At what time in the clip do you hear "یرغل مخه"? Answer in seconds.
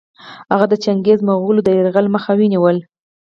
1.77-2.31